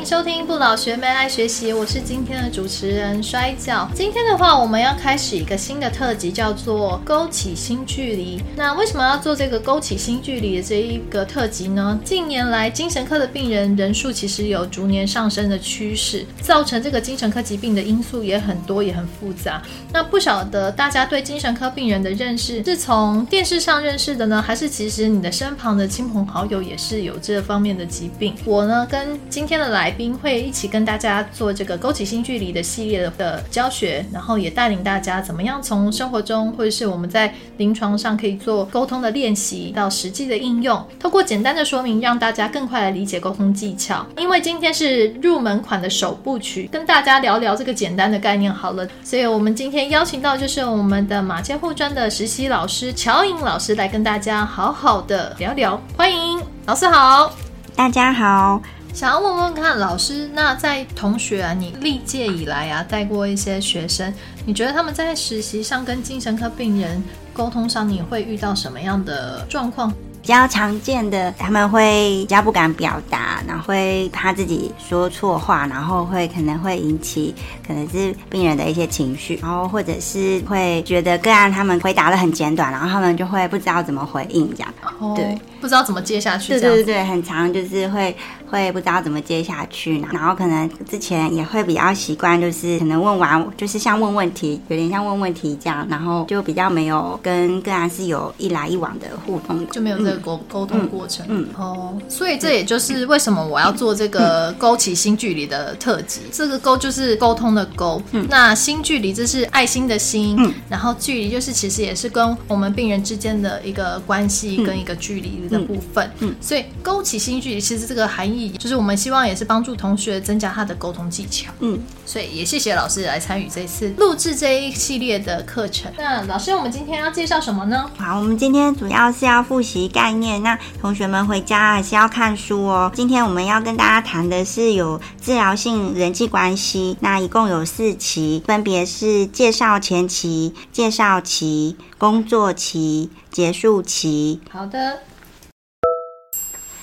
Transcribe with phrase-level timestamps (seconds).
[0.00, 3.86] 迎收听不老学妹爱学习，我是今天的主持人摔跤。
[3.94, 8.42] 今天的话，我们要开始一个新的特辑，叫做勾起新距离。
[8.56, 12.00] 那为什么要做这个勾起新距离的这一个特辑呢？
[12.02, 19.62] 近年来，精神科的病人人数其实有逐年上升的趋势，造成这个精神科疾病的因素也很多，也很复杂。
[19.92, 28.34] 那不晓得大家对精神科病人的认识是从电视上认识的呢，还是其实你的身旁的亲朋好友也是有这方面的疾病？
[28.46, 44.04] 我呢，跟今天的来宾会一起跟大家做这个勾起新距离的系列的教学，然后也带领大家怎么样从生活中或者是我们在临床上可以做沟通的练习到实际的应用，透过简单的说明，让大家更快的理解沟通技巧。
[44.16, 48.86] 因为今天是入门款的首部曲，跟大家聊聊这个简单的概念好了。
[49.02, 57.32] 所以我们今天邀请到就是我们的马街护专的实习老师乔颖老师来跟大家好好的聊聊，欢迎老师好。
[57.76, 58.60] 大家好，
[58.92, 64.12] 想要问问看老师，那在同学啊，你历届以来啊带过一些学生，
[64.44, 67.02] 你觉得他们在实习上跟精神科病人
[67.32, 69.92] 沟通上，你会遇到什么样的状况？
[70.22, 71.80] 比较常见的，他们会
[72.20, 77.34] 比较不敢表达，然后会怕自己说错话，然后会可能会引起
[77.66, 84.74] 可能是病人的一些情绪，然后或者是会觉得个案他们回答的很简短，然后他们就会不知道怎么回应这样，
[85.16, 88.14] 对，不知道怎么接下去，对对对，很长就是会
[88.50, 100.20] 会不知道怎么接下去，然后可能之前也会比较习惯，就是可能问完就是像问问题，有点像问问题这样，然后就比较没有跟个案是有一来一往的互动，就没有这个。
[100.20, 106.20] 沟沟通过程，嗯哦，所以这也就是为什么我要做这个勾起新距离的特辑。
[106.30, 110.36] 这个勾就是沟通的勾，那新距离这是爱心的心，
[110.68, 116.10] 然后距离就是其实也是跟我们病人之间的一个关系跟一个距离的部分。
[116.18, 121.52] 嗯，所以勾起新距离，其实这个含义就是我们希望也是帮助同学增加他的沟通技巧。
[121.60, 125.92] 嗯，所以也谢谢老师来参与这次录制这一系列的课程。
[125.98, 127.90] 那老师，我们今天要介绍什么呢？
[127.98, 129.90] 好，我们今天主要是要复习。
[129.90, 132.92] 概念，那同学们回家还是要看书哦。
[132.94, 144.40] 今天我们要跟大家谈的是有治疗性人际关系，那一共有四期，分别是介绍前期、介绍期、工作期、结束期。
[144.50, 144.98] 好的。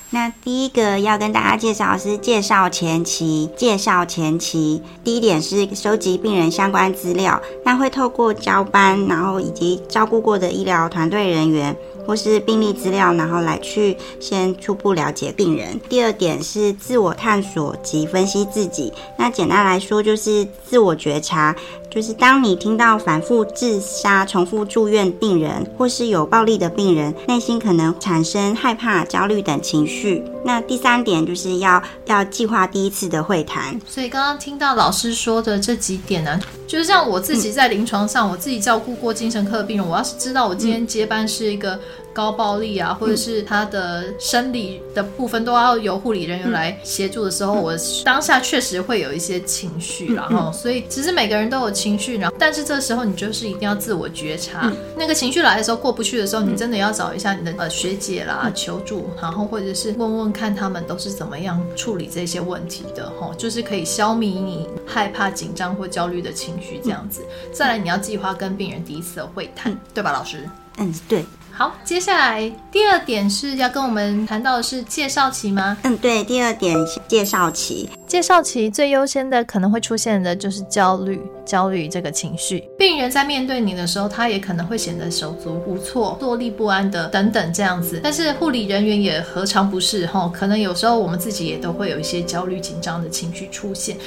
[0.09, 4.81] 那第一个要跟大家介绍是介绍前期，介绍前期。
[5.03, 11.75] 第一点是收集病人相关资料，那会透过交班，然后以及照顾过的医疗团队人员。
[12.07, 15.77] 或是病例资料，然后来去先初步了解病人。
[15.89, 18.93] 第二点是自我探索及分析自己。
[19.17, 21.53] 那简单来说就是自我觉察，
[21.89, 30.23] 就是当你听到反复自杀、重复住院病人，或是有暴力的病人，内心可能产生害怕、焦虑等情绪。
[30.43, 33.79] 那第三点就是要要计划第一次的会谈。
[33.87, 41.79] 所以刚刚听到老师说的这几点呢，就是像我自己在临床上，我自己照顾过精神科的病人，我要是知道我今天接班是一个。
[42.13, 67.21] 高暴力啊，或者是他的生理的部分都要由护理人员来协助的时候，我当下确实会有一些情绪，然后所以其实每个人都有情绪，然后但是这时候你就是一定要自我觉察，那个情绪来的时候过不去的时候，你真的要找一下你的呃学姐啦求助，然后或者是问问看他们都是怎么样处理这些问题的哈，就是可以消弭你害怕、紧张或焦虑的情绪这样子。
[67.53, 70.49] 再来你要计划跟病人第一次的会谈，对吧，老师？
[70.77, 71.23] 嗯，对。
[71.57, 75.75] 好，接下来第二点是要跟我们谈到的是介绍期吗？
[75.81, 77.89] 嗯，对，第二点介绍期。
[78.05, 82.63] 介绍期最优先的可能会出现的就是焦虑，焦虑这个情绪。
[82.77, 87.99] 病人在面对你的时候，他也可能会显得手足无措、坐立不安的等等这样子。
[88.03, 90.31] 但是护理人员也何尝不是哈？
[90.31, 93.97] 可能有时候我们自己也都会有一些焦虑、紧张的情绪出现。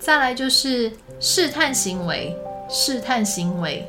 [0.00, 2.34] 再来就是试探行为，
[2.70, 3.86] 试探行为。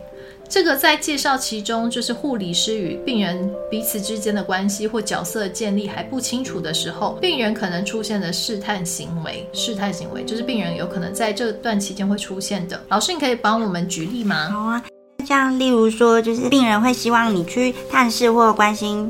[0.50, 9.48] 这个在介绍其中，就是护理师与病人彼此之间的关系或角色建立还不清楚的时候，病人可能出现的试探行为。
[9.54, 12.82] 试探行为就是病人有可能在这段期间会出现的。
[12.90, 14.50] 老师，你可以帮我们举例吗？
[14.50, 14.84] 好啊，
[15.24, 19.08] 像例如说，就是病人会希望你去探视或关心。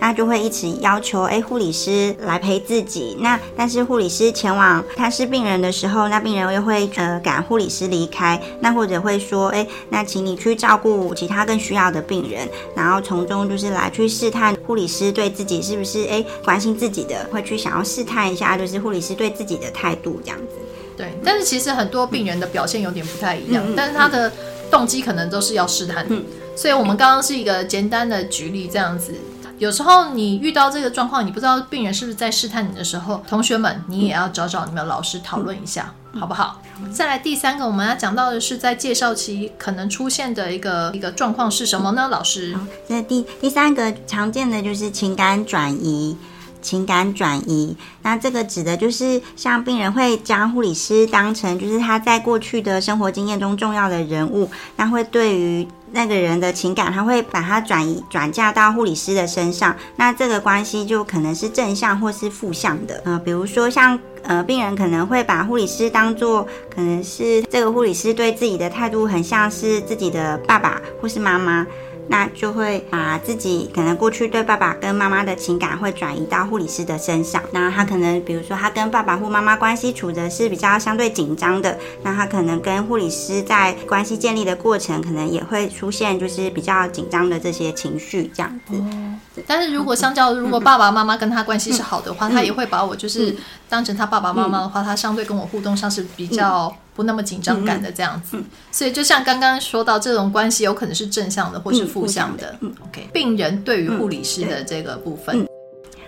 [0.00, 3.16] 他就会一直要求，哎，护理师来陪自己。
[3.20, 8.40] 那但是护理师前往探视病人的时候，那病人又会呃赶护理师离开。
[8.60, 20.54] 那或者会说，哎，那请你去照顾其他更需要的病人，然后从中就是来去试探护理师对自己是不是哎关心自己的，会去想要试探一下，就是护理师对自己的态度这样子。
[20.96, 24.32] 对，但是其实很多病人的表现有点不太一样，但是他的
[24.70, 26.06] 动机可能都是要试探。
[26.08, 26.24] 嗯，
[26.56, 29.14] 所以我们刚刚是一个简单的举例这样子。
[29.60, 36.62] 有时候你遇到这个状况，你不知道病人是不是在试探你的时候，同学们你也要找找你们老师讨论一下，好不好？
[36.90, 42.08] 再来第三个，我们要讲到的是在介绍期可能出现的一个一个状况是什么呢？
[42.08, 46.16] 老师，那第第三个常见的就是情感转移。
[46.62, 63.02] 情感转移，那这个指的就是像病人会将护理师当成就是他在过去的生活经验中重要的人物，那会对于那个人的情感，他会把它转移转嫁到护理师的身上，那这个关系就可能是正向或是负向的。
[63.04, 71.66] 呃，比如说像呃病人可能会把护理师当做可能是这个护理师对自己的态度很像是自己的爸爸或是妈妈。
[72.10, 77.40] 那就会把自己可能过去对爸爸跟妈妈的情感会转移到护理师的身上。
[77.52, 89.42] 那他可能，比如说他跟爸爸或妈妈关系处的是比较相对紧张的，那他可能跟护理师在关系建立的过程，可能也会出现就是比较紧张的这些情绪这样子。
[89.46, 93.36] 但是如果相较，如果爸爸妈妈跟他关系是好的话，他也会把我就是
[93.68, 96.74] 当成他爸爸妈妈的话，他相对跟我互动上是比较。
[97.00, 98.36] 不那么紧张感的这样子，
[98.70, 102.54] 所以就像刚刚说到，这种关系有可能是正向的或是负向的。
[102.60, 105.48] OK，病人对于护理师的这个部分。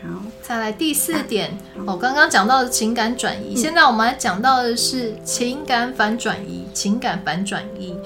[0.02, 1.56] 好，再来第四点，
[1.86, 7.96] 我刚刚讲到的情感转移，现在我们来讲到的是情感反转移，情感反转移。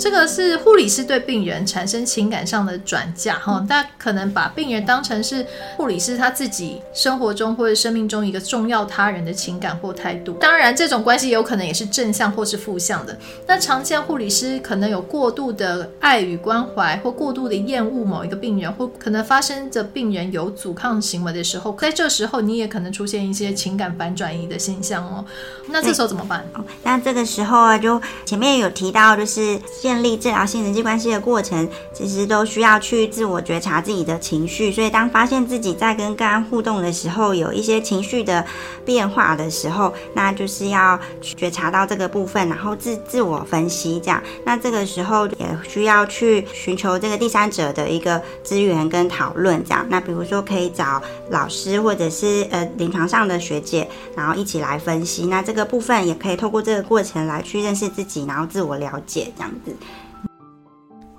[0.00, 10.32] 这个是护理师对病人产生情感上的转嫁，哈，大家可能把病人当成是护理师他自己生活中或者生命中一个重要他人的情感或态度。
[10.40, 13.14] 当然，这种关系有可能也是正向或是负向的。
[13.46, 25.22] 那常见护理师可能有过度的爱与关怀，或过度的厌恶某一个病人，或可能发生着病人有阻抗行为的时候，在这时候你也可能出现一些情感反转移的现象哦。
[25.66, 26.42] 那这时候怎么办？
[26.82, 29.60] 那这个时候啊，就前面有提到，就是。
[29.90, 34.70] 建立治疗性人际关系的过程，其实都需要去自我觉察自己的情绪。
[34.70, 38.46] 所以，当发现自己在跟个案互动的时候，有一些情绪的
[38.84, 44.22] 变化的时候，那就是要觉察到这个部分，然后自自我分析这样。
[44.44, 49.84] 那这个时候也需要去寻求这个第三者的一个资源跟讨论这样。
[49.88, 55.26] 那比如说可以找老师或者是呃临床上的学姐，然后一起来分析。
[55.26, 59.74] 那这个部分也可以透过这个过程来去认识自己，然后自我了解这样子。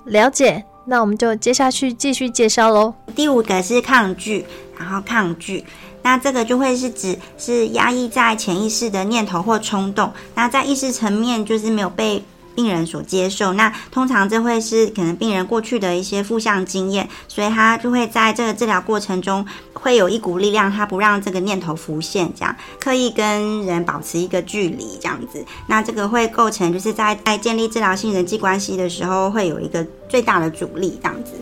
[0.05, 2.93] 了解，那我们就接下去继续介绍喽。
[3.15, 4.45] 第五个是抗拒，
[4.77, 5.63] 然后抗拒，
[6.01, 12.23] 那这个就会是指是压抑在潜意识的念头或冲动，那在意识层面就是没有被。
[12.55, 31.33] 病人所接受，那通常这会是可能病人过去的一些负向经验，所以他就会在这个治疗过程中会有一股力量，他不让这个念头浮现，这样刻意跟人保持一个距离，这样子，那这个会构成就是在在建立治疗性人际关系的时候会有一个最大的阻力，这样子。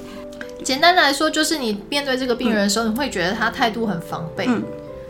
[0.63, 4.47] 简单来说，就是你面对这个病人的时候，你会觉得他态度很防备。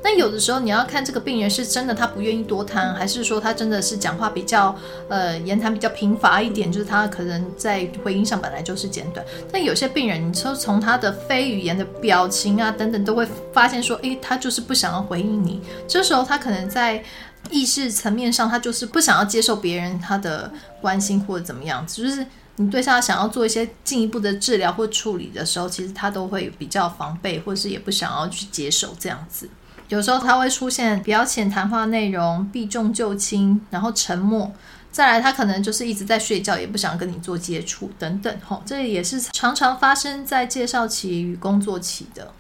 [0.02, 4.76] 但有的时候你要看这个病人是真的他不愿意多谈，还是说他真的是讲话比较
[5.10, 9.26] 呃言谈比较贫乏一点，就是他可能在回应上本来就是简短。
[9.52, 15.62] 但有些病人，你说从他的非语言的表情啊等等，都会发现说，诶，他就是不想要回应你。
[15.88, 17.04] 这时候他可能在
[17.50, 20.52] 意识层面上，他就是不想要接受别人他的
[20.82, 22.26] 关心或者怎么样，就是
[22.58, 29.50] 你对他想要做一些进一步的治疗或处理的时候，其实他都会比较防备，或是也不想要去接受这样子。
[29.90, 34.52] 有时候他会出现表浅谈话内容，避重就轻，然后沉默。
[34.92, 38.40] 再来，他可能就是一直在睡觉，也不想跟你做接触等等。
[38.46, 42.32] 吼，这也是常常发生在介绍期与工作期的。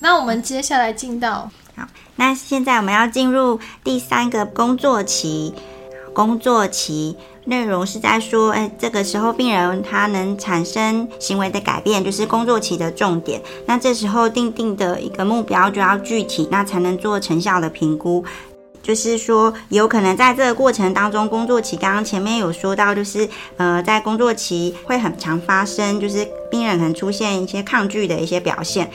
[0.00, 5.54] 那我们接下来进到好，那现在我们要进入第三个工作期，
[6.12, 7.16] 工作期。
[7.46, 13.40] 内容是在说，哎，这个时候病人他能产生行为的改变，就是工作期的重点。
[13.66, 18.24] 那这时候定定的一个目标就要具体，那才能做成效的评估。
[18.82, 28.90] 就是说，有可能在这个过程当中，工作期刚刚前面有说到，就是呃，在工作期会很常发生，就是病人可能出现一些抗拒的一些表现。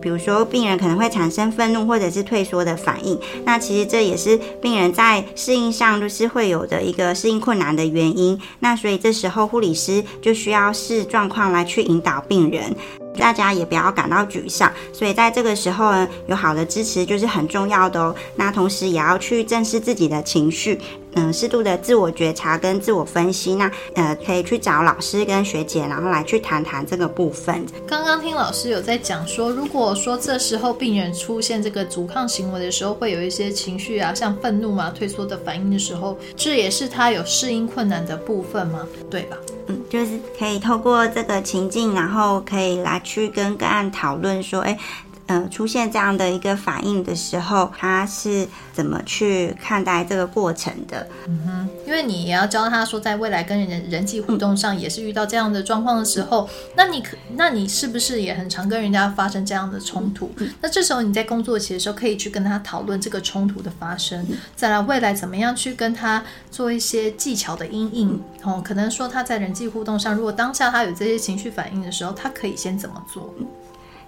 [0.00, 8.40] 比如说，病人可能会产生愤怒或者是退缩的反应，那其实这也是病人在适应上就是会有的一个适应困难的原因。
[8.60, 12.74] 那所以这时候护理师就需要视状况来去引导病人。
[13.18, 18.14] 大家也不要感到沮丧，所以在这个时候呢，有好的支持就是很重要的哦。
[18.36, 20.78] 那同时也要去正视自己的情绪，
[21.18, 23.56] 嗯，适度的自我觉察跟自我分析。
[23.56, 27.66] 那呃，可以去找老师跟学姐，然后来去谈谈这个部分。
[27.88, 38.86] 刚刚听老师有在讲说，如果说这时候病人出现这个阻抗行为的时候，会有一些情绪啊，像愤怒啊、退缩的反应的时候，这也是他有适应困难的部分吗？
[39.10, 39.36] 对吧？
[39.66, 44.78] 嗯，就是可以透过这个情境，然后可以来去跟个案讨论说，哎。
[45.28, 51.06] 呃，出现这样的一个反应的时候，他是怎么去看待这个过程的？
[51.26, 60.32] 嗯哼，因为你也要教他说，在未来跟人人际互动上，也是遇到这样的状况的时候，那你可，那你是不是也很常跟人家发生这样的冲突？
[60.62, 68.18] 那这时候你在工作期的时候，可以去跟他讨论这个冲突的发生，再来未来怎么样去跟他做一些技巧的阴影。
[68.44, 73.34] 哦，可能说他在人际互动上，如果当下他有这些情绪反应的时候，他可以先怎么做？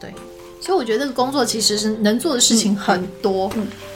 [0.00, 0.14] 对。
[0.60, 3.50] 所以我觉得这个工作其实是能做的事情很多，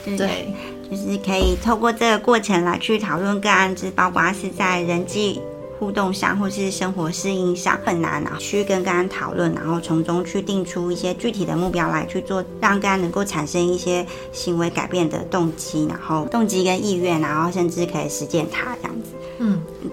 [0.07, 0.53] 嗯，对，
[0.91, 5.41] 就是可以透过这个过程来去讨论个案子，包括是在人际
[5.79, 19.11] 互动上或是生活适应上很难啊，去跟个案讨论，然后从中去定出一些具体的目标来去做，让个案能够产生一些行为改变的动机，然后动机跟意愿，然后甚至可以实践它这样子。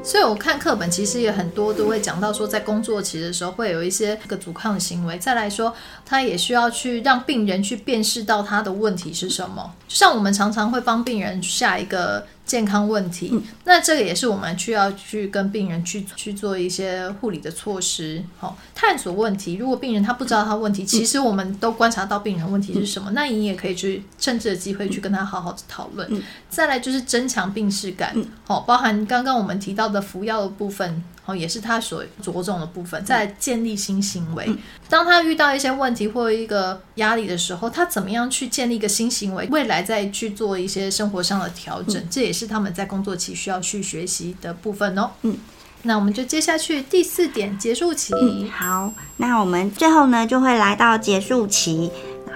[0.04, 5.18] 所以我看课本其实也很多都会讲到说，在工作期的时候会有一些个阻抗的行为。
[5.20, 5.74] 再来说，
[6.06, 9.74] 他也需要去让病人去辨识到他的问题是什么。
[9.88, 12.26] 像我们常常会帮病人下一个。
[12.52, 19.56] 健康问题，那这个也是我们需要去跟病人去去做一些护理的措施，好探索问题。
[19.56, 26.22] 如果病人他不知道他问题，其实我们都观察到病人问题是什么，那你也可以去趁这个机会去跟他好好的讨论。
[26.50, 31.02] 再来就是增强病视感，好，包含刚刚我们提到的服药的部分。
[31.32, 34.50] 哦，也是他所着重的部分，在建立新行为。
[34.90, 39.48] 当他遇到一些问题或一个压力的时候，他怎么样去建立一个新行为？
[39.50, 45.10] 未来再去做一些生活上的调整，这也是他们在工作期需要去学习的部分哦。
[45.22, 45.38] 嗯，
[45.84, 48.14] 那我们就接下去第四点，结束期。
[48.52, 51.90] 好，那我们最后呢，就会来到结束期。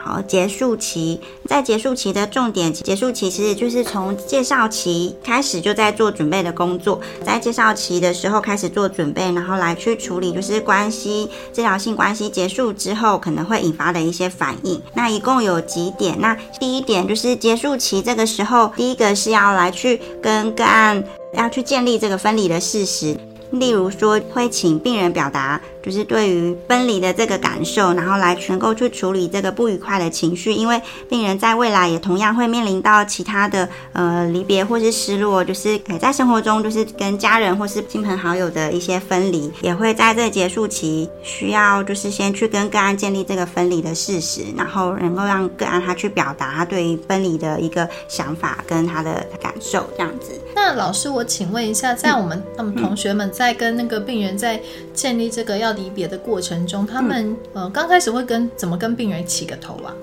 [0.05, 14.79] 好，结束期在结束期的重点，结束期其实就是从介绍期开始就在做准备的工作，在介绍期的时候开始做准备，然后来去处理就是关系治疗性关系结束之后可能会引发的一些反应。
[14.93, 16.15] 那一共有几点？
[16.21, 23.17] 那第一点就是结束期这个时候，第一个是要来去跟个案要去建立这个分离的事实，
[23.49, 25.59] 例如说会请病人表达。
[25.85, 50.31] 就是对于分离的这个感受，然后来能够去处理这个不愉快的情绪，因为病人在未来也同样会面临到其他的呃离别或是失落，就是在生活中就是跟家人或是亲朋好友的一些分离，也会在这结束期需要就是先去跟个案建立这个分离的事实，然后能够让个案他去表达他对于分离的一个想法跟他的感受这样子。
[50.55, 54.59] 那老师，我请问一下，在我们我们同学们在跟那个病人在
[54.93, 59.93] 建立这个要离别的过程中，他们呃刚开始会跟怎么跟病人起个头啊？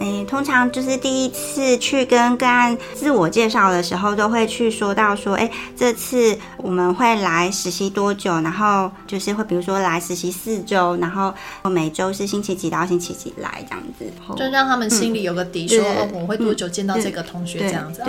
[0.00, 8.32] 诶，通常就是第一次去跟个案自我介绍的时候，都会去说到说，哎，这次我们会来实习多久？
[8.40, 11.32] 然后就是会比如说来实习四周，然后
[11.70, 14.04] 每周是星期几到星期几来这样子，
[14.36, 15.80] 就让他们心里有个底，说
[16.12, 18.02] 我会多久见到这个同学这样子。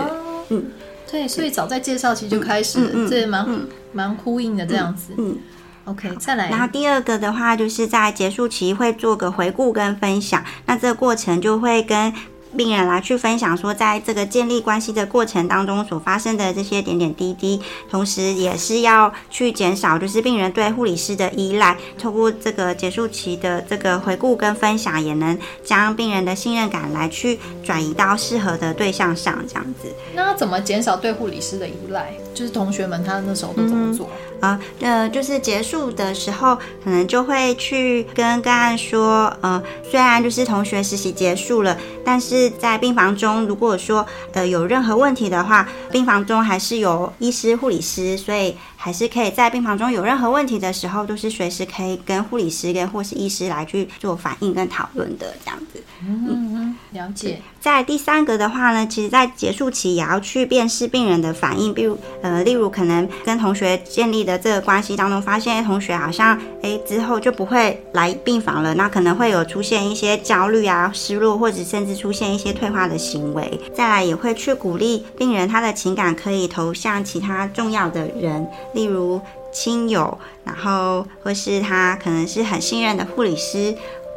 [0.50, 0.66] 嗯，
[1.10, 3.48] 对，所以早在介绍期就开始，这蛮
[3.94, 5.14] 蛮呼应的这样子。
[5.20, 5.38] 嗯。
[5.86, 6.50] OK，再来。
[6.50, 10.44] 然后第二个的话，就是在结束期会做个回顾跟分享。
[10.66, 12.12] 那这个过程就会跟
[12.58, 21.76] 病人来去分享，说在这个建立关系的过程当中所发生的这些点点滴滴，同时也是要去减少就是病人对护理师的依赖。
[22.00, 29.94] 透过这个结束期的这个回顾跟分享，也能将病人的信任感来去转移到适合的对象上，这样子。
[30.16, 32.14] 那怎么减少对护理师的依赖？
[32.36, 34.08] 就是同学们他那时候都怎么做？
[34.42, 48.56] 啊，呃，就是结束的时候，可能就会去跟个案说，呃，虽然就是同学实习结束了，但是在病房中，如果说呃有任何问题的话，病房中还是有医师、护理师，所以。
[48.78, 55.82] 还是可以在病房中有任何问题的时候，都是随时可以跟护理师跟或是医师来去做反应跟讨论的这样子。
[56.08, 56.55] 嗯嗯，
[56.92, 57.42] 了解。
[57.60, 73.60] 在第三个的话呢，其实在结束期也要去辨识病人的反应，比如呃，例如可能跟同学建立的这个关系当中，发现同学好像哎之后就不会来病房了，那可能会有出现一些焦虑啊、失落，或者甚至出现一些退化的行为。
[73.74, 78.48] 再来也会去鼓励病人他的情感可以投向其他重要的人。
[78.74, 79.20] 例如
[79.52, 83.74] 亲友，然后或是他可能是很信任的护理师，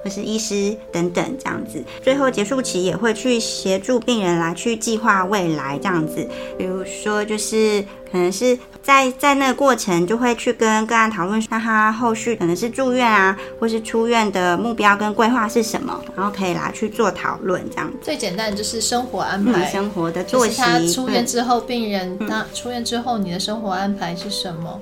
[0.09, 1.85] 或是医师等等这样子。
[2.03, 6.27] 最后结束期也会去协助病人来去计划未来这样子。
[6.57, 17.93] 比如说，就是可能是在在那个过程就会去跟个案讨论，那他后续可能是住院啊，或是出院的目标跟规划是什么，然后可以来去做讨论这样。
[18.01, 20.63] 最简单的就是生活安排，生活的作息。
[20.63, 24.81] 他出院之后，病人那出院之后，你的生活安排是什么？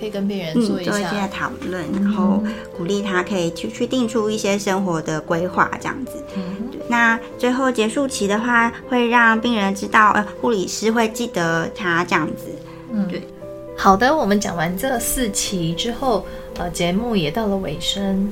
[0.00, 1.28] 可以跟病人嗯，做一做一些下。
[1.28, 2.42] 讨论，然后
[2.74, 6.12] 鼓励他可以去去定出一些生活的规划，这样子。
[6.34, 6.42] 嗯
[6.88, 12.46] 那最后结束期的话，会让病人知道，呃，护理师会记得他这样子。
[12.92, 13.22] 嗯对。
[13.76, 16.24] 好的，我们讲完这四期之后，
[16.58, 18.28] 呃，节目也到了尾声。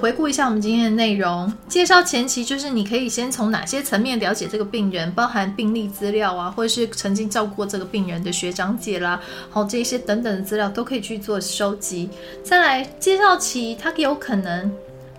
[0.00, 9.20] 回顾一下我们今天的内容，介绍前期就是你可以先从哪些层面了解这个病人，包含病历资料啊，或者是曾经照顾过这个病人的学长姐啦，
[9.50, 12.08] 好这些等等的资料都可以去做收集。
[12.42, 14.72] 再来介绍期，他有可能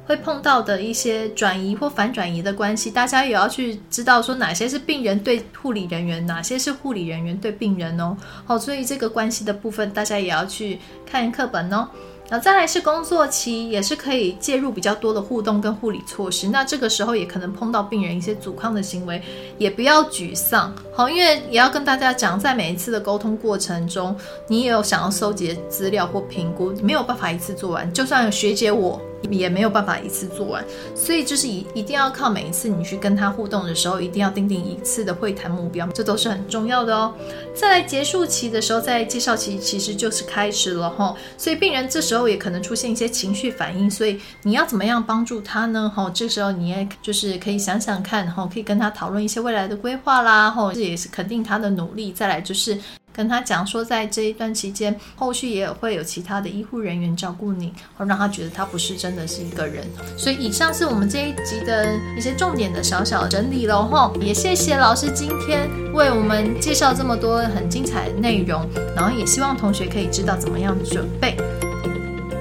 [0.05, 8.17] 会碰到的一些转移或反转移的关系，大家也要去知道说哪些是病人对护理人员，哪些是护理人员对病人哦。
[8.45, 11.87] 好，所以这个关系的部分，大家也要去看课本哦。
[12.29, 16.47] 那再来是工作期，也是可以介入比较多的互动跟护理措施。
[16.47, 19.21] 那这个时候也可能碰到病人一些阻抗的行为，
[19.59, 20.73] 也不要沮丧。
[20.93, 24.15] 好，因为也要跟大家讲，在每一次的沟通过程中，
[24.47, 27.91] 你也有想要收集资料或评估，没有办法一次做完。
[27.93, 28.99] 就算学姐我
[29.29, 30.63] 也没有办法一次做完，
[30.95, 37.13] 所以就是一一定要靠每一次你去跟他互动的时候，一定要定定一次的会谈目标，这都是很重要的哦。
[37.55, 45.91] 再来结束期的时候，在介绍期其实就是开始了哈，所以病人这时候也可能出现一些情绪反应，所以你要怎么样帮助他呢？
[45.95, 52.11] 哈，这时候你也就是可以想想看，哈，可以跟他讨论一些未来的规划啦，哈，这也是肯定他的努力。
[52.11, 52.77] 再来就是。
[53.13, 59.85] 跟他讲说，在这一段期间，后续也有会有其他的医护人员照顾你，哦，让他觉得他不是真的是一个人。
[60.17, 71.37] 所以以上是我们这一集的一些重点的小小整理喽，吼，也谢谢老师今天为我们介绍这么多很精彩的内容，然后也希望同学可以知道怎么样准备。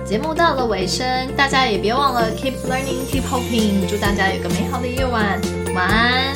[0.04, 5.40] 节目到了尾声，大家也别忘了 keep learning, keep hoping，祝大家有个美好的夜晚，
[5.74, 6.34] 晚安，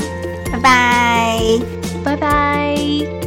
[0.53, 1.41] 拜拜。
[2.05, 3.26] 拜拜。